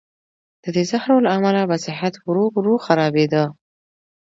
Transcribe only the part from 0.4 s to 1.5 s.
د دې زهرو له